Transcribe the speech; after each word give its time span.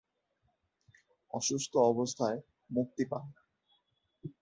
অসুস্থ 1.33 1.73
অবস্থায় 1.91 2.37
মুক্তি 2.69 3.03
পান। 3.05 3.25